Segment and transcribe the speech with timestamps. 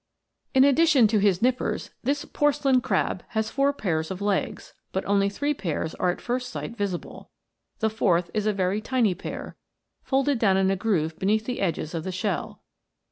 [0.55, 2.25] In addition to his nippers this
[2.81, 7.29] crab has four pairs of legs; but only three pairs are at first sight visible.
[7.81, 9.57] The fourth is a very tiny pair,
[10.01, 12.63] folded down in a groove beneath the edges of the shell.